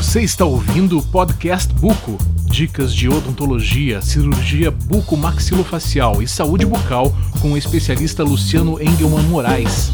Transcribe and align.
Você 0.00 0.22
está 0.22 0.46
ouvindo 0.46 0.96
o 0.96 1.02
podcast 1.02 1.70
Buco. 1.74 2.16
Dicas 2.46 2.94
de 2.94 3.06
odontologia, 3.06 4.00
cirurgia 4.00 4.70
bucomaxilofacial 4.70 6.22
e 6.22 6.26
saúde 6.26 6.64
bucal 6.64 7.12
com 7.42 7.52
o 7.52 7.56
especialista 7.56 8.24
Luciano 8.24 8.82
Engelman 8.82 9.24
Moraes. 9.24 9.90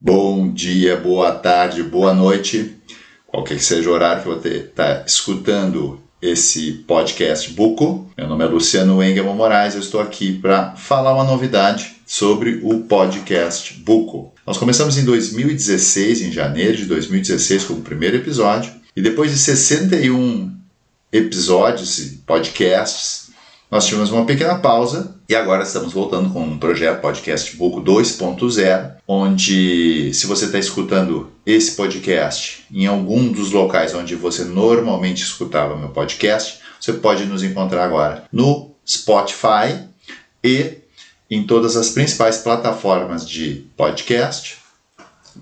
Bom 0.00 0.48
dia, 0.48 0.96
boa 0.96 1.32
tarde, 1.32 1.82
boa 1.82 2.14
noite. 2.14 2.76
Qualquer 3.26 3.56
que 3.56 3.64
seja 3.64 3.90
o 3.90 3.94
horário 3.94 4.22
que 4.22 4.28
você 4.28 4.48
está 4.58 5.02
escutando 5.04 6.00
esse 6.22 6.84
podcast 6.86 7.52
Buco. 7.54 8.08
Meu 8.16 8.28
nome 8.28 8.44
é 8.44 8.46
Luciano 8.46 9.02
Engelman 9.02 9.34
Moraes, 9.34 9.74
eu 9.74 9.80
estou 9.80 10.00
aqui 10.00 10.38
para 10.38 10.76
falar 10.76 11.12
uma 11.12 11.24
novidade 11.24 11.96
sobre 12.12 12.60
o 12.62 12.80
podcast 12.80 13.72
Buco. 13.72 14.34
Nós 14.46 14.58
começamos 14.58 14.98
em 14.98 15.04
2016, 15.06 16.20
em 16.20 16.30
janeiro 16.30 16.76
de 16.76 16.84
2016, 16.84 17.64
como 17.64 17.80
primeiro 17.80 18.18
episódio, 18.18 18.70
e 18.94 19.00
depois 19.00 19.30
de 19.30 19.38
61 19.38 20.54
episódios 21.10 21.98
e 22.00 22.18
podcasts, 22.26 23.30
nós 23.70 23.86
tivemos 23.86 24.10
uma 24.10 24.26
pequena 24.26 24.56
pausa 24.56 25.16
e 25.26 25.34
agora 25.34 25.62
estamos 25.62 25.94
voltando 25.94 26.28
com 26.28 26.42
um 26.42 26.58
projeto 26.58 27.00
Podcast 27.00 27.56
Buco 27.56 27.80
2.0, 27.80 28.96
onde, 29.08 30.12
se 30.12 30.26
você 30.26 30.44
está 30.44 30.58
escutando 30.58 31.32
esse 31.46 31.72
podcast 31.72 32.66
em 32.70 32.84
algum 32.84 33.32
dos 33.32 33.52
locais 33.52 33.94
onde 33.94 34.14
você 34.16 34.44
normalmente 34.44 35.22
escutava 35.22 35.78
meu 35.78 35.88
podcast, 35.88 36.58
você 36.78 36.92
pode 36.92 37.24
nos 37.24 37.42
encontrar 37.42 37.84
agora 37.86 38.24
no 38.30 38.72
Spotify 38.86 39.88
e 40.44 40.81
em 41.32 41.44
todas 41.44 41.78
as 41.78 41.88
principais 41.88 42.36
plataformas 42.36 43.26
de 43.26 43.64
podcast 43.74 44.58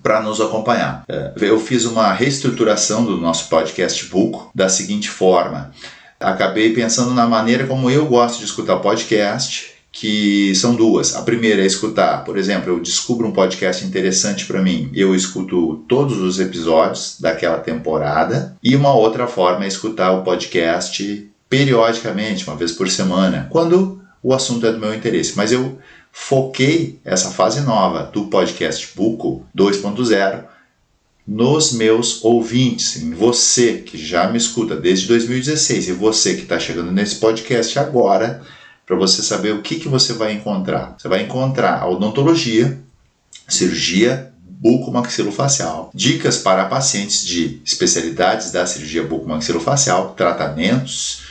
para 0.00 0.22
nos 0.22 0.40
acompanhar. 0.40 1.02
É, 1.08 1.32
eu 1.40 1.58
fiz 1.58 1.84
uma 1.84 2.12
reestruturação 2.12 3.04
do 3.04 3.16
nosso 3.16 3.48
podcast 3.48 4.04
book 4.06 4.50
da 4.54 4.68
seguinte 4.68 5.10
forma: 5.10 5.72
acabei 6.20 6.72
pensando 6.72 7.12
na 7.12 7.26
maneira 7.26 7.66
como 7.66 7.90
eu 7.90 8.06
gosto 8.06 8.38
de 8.38 8.44
escutar 8.44 8.76
podcast, 8.76 9.72
que 9.90 10.54
são 10.54 10.76
duas. 10.76 11.16
A 11.16 11.22
primeira 11.22 11.60
é 11.60 11.66
escutar, 11.66 12.22
por 12.22 12.38
exemplo, 12.38 12.70
eu 12.70 12.78
descubro 12.78 13.26
um 13.26 13.32
podcast 13.32 13.84
interessante 13.84 14.46
para 14.46 14.62
mim, 14.62 14.92
eu 14.94 15.12
escuto 15.12 15.84
todos 15.88 16.18
os 16.18 16.38
episódios 16.38 17.16
daquela 17.18 17.58
temporada, 17.58 18.56
e 18.62 18.76
uma 18.76 18.94
outra 18.94 19.26
forma 19.26 19.64
é 19.64 19.68
escutar 19.68 20.12
o 20.12 20.22
podcast 20.22 21.28
periodicamente, 21.48 22.46
uma 22.46 22.54
vez 22.54 22.70
por 22.70 22.88
semana, 22.88 23.48
quando 23.50 23.99
o 24.22 24.34
assunto 24.34 24.66
é 24.66 24.72
do 24.72 24.78
meu 24.78 24.94
interesse. 24.94 25.34
Mas 25.36 25.52
eu 25.52 25.78
foquei 26.12 26.98
essa 27.04 27.30
fase 27.30 27.60
nova 27.60 28.04
do 28.04 28.26
podcast 28.26 28.92
Buco 28.94 29.46
2.0 29.56 30.44
nos 31.26 31.72
meus 31.72 32.24
ouvintes, 32.24 32.96
em 33.00 33.12
você 33.12 33.74
que 33.74 33.96
já 33.96 34.28
me 34.28 34.36
escuta 34.36 34.74
desde 34.74 35.06
2016 35.06 35.88
e 35.88 35.92
você 35.92 36.34
que 36.34 36.42
está 36.42 36.58
chegando 36.58 36.90
nesse 36.90 37.16
podcast 37.16 37.78
agora, 37.78 38.42
para 38.84 38.96
você 38.96 39.22
saber 39.22 39.54
o 39.54 39.62
que, 39.62 39.76
que 39.76 39.86
você 39.86 40.12
vai 40.12 40.32
encontrar. 40.32 40.96
Você 40.98 41.06
vai 41.06 41.22
encontrar 41.22 41.78
a 41.78 41.88
odontologia, 41.88 42.76
cirurgia 43.46 44.32
bucomaxilofacial, 44.42 45.90
dicas 45.94 46.38
para 46.38 46.64
pacientes 46.64 47.24
de 47.24 47.60
especialidades 47.64 48.50
da 48.50 48.66
cirurgia 48.66 49.04
bucomaxilofacial, 49.04 50.14
tratamentos, 50.16 51.22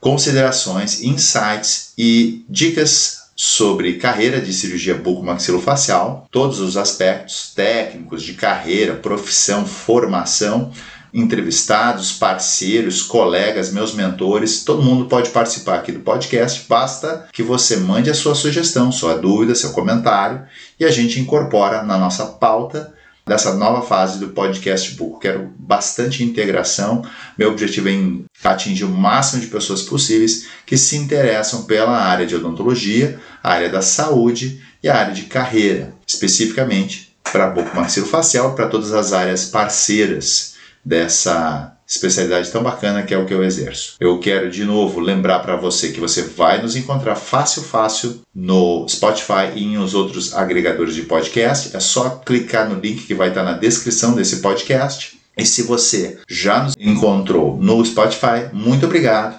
considerações, 0.00 1.02
insights 1.02 1.92
e 1.96 2.44
dicas 2.48 3.26
sobre 3.36 3.94
carreira 3.94 4.40
de 4.40 4.52
cirurgia 4.52 4.94
bucomaxilofacial, 4.94 6.26
todos 6.30 6.58
os 6.58 6.76
aspectos 6.76 7.52
técnicos 7.54 8.22
de 8.22 8.32
carreira, 8.32 8.94
profissão, 8.94 9.66
formação, 9.66 10.72
entrevistados, 11.12 12.12
parceiros, 12.12 13.02
colegas, 13.02 13.72
meus 13.72 13.94
mentores, 13.94 14.64
todo 14.64 14.82
mundo 14.82 15.06
pode 15.06 15.30
participar 15.30 15.76
aqui 15.76 15.92
do 15.92 16.00
podcast. 16.00 16.64
Basta 16.68 17.28
que 17.32 17.42
você 17.42 17.76
mande 17.76 18.10
a 18.10 18.14
sua 18.14 18.34
sugestão, 18.34 18.90
sua 18.90 19.16
dúvida, 19.16 19.54
seu 19.54 19.72
comentário 19.72 20.42
e 20.78 20.84
a 20.84 20.90
gente 20.90 21.20
incorpora 21.20 21.82
na 21.82 21.96
nossa 21.98 22.26
pauta 22.26 22.94
dessa 23.26 23.54
nova 23.54 23.82
fase 23.82 24.20
do 24.20 24.28
podcast 24.28 24.94
Book. 24.94 25.20
Quero 25.20 25.52
bastante 25.58 26.22
integração. 26.22 27.04
Meu 27.36 27.50
objetivo 27.50 27.88
é 27.88 28.48
atingir 28.48 28.84
o 28.84 28.88
máximo 28.88 29.42
de 29.42 29.48
pessoas 29.48 29.82
possíveis 29.82 30.46
que 30.64 30.78
se 30.78 30.96
interessam 30.96 31.64
pela 31.64 31.98
área 31.98 32.24
de 32.24 32.36
odontologia, 32.36 33.20
a 33.42 33.52
área 33.52 33.68
da 33.68 33.82
saúde 33.82 34.62
e 34.82 34.88
a 34.88 34.96
área 34.96 35.12
de 35.12 35.22
carreira, 35.22 35.92
especificamente 36.06 37.16
para 37.32 37.50
bucomaxilofacial, 37.50 38.54
para 38.54 38.68
todas 38.68 38.92
as 38.92 39.12
áreas 39.12 39.46
parceiras 39.46 40.54
dessa 40.84 41.75
especialidade 41.86 42.50
tão 42.50 42.62
bacana 42.62 43.02
que 43.02 43.14
é 43.14 43.18
o 43.18 43.24
que 43.24 43.32
eu 43.32 43.44
exerço. 43.44 43.94
Eu 44.00 44.18
quero 44.18 44.50
de 44.50 44.64
novo 44.64 44.98
lembrar 44.98 45.40
para 45.40 45.56
você 45.56 45.92
que 45.92 46.00
você 46.00 46.22
vai 46.22 46.60
nos 46.60 46.74
encontrar 46.74 47.14
fácil, 47.14 47.62
fácil 47.62 48.20
no 48.34 48.86
Spotify 48.88 49.52
e 49.54 49.66
nos 49.76 49.94
outros 49.94 50.34
agregadores 50.34 50.94
de 50.94 51.02
podcast. 51.02 51.76
É 51.76 51.80
só 51.80 52.10
clicar 52.24 52.68
no 52.68 52.80
link 52.80 53.06
que 53.06 53.14
vai 53.14 53.28
estar 53.28 53.44
na 53.44 53.52
descrição 53.52 54.14
desse 54.14 54.38
podcast. 54.38 55.18
E 55.36 55.44
se 55.44 55.62
você 55.62 56.18
já 56.28 56.64
nos 56.64 56.74
encontrou 56.78 57.56
no 57.58 57.84
Spotify, 57.84 58.48
muito 58.52 58.86
obrigado 58.86 59.38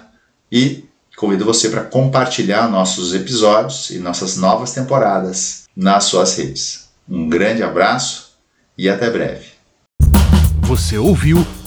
e 0.50 0.84
convido 1.16 1.44
você 1.44 1.68
para 1.68 1.82
compartilhar 1.82 2.70
nossos 2.70 3.12
episódios 3.12 3.90
e 3.90 3.98
nossas 3.98 4.36
novas 4.36 4.72
temporadas 4.72 5.64
nas 5.76 6.04
suas 6.04 6.36
redes. 6.38 6.88
Um 7.08 7.28
grande 7.28 7.62
abraço 7.62 8.28
e 8.76 8.88
até 8.88 9.10
breve. 9.10 9.46
Você 10.62 10.96
ouviu 10.96 11.44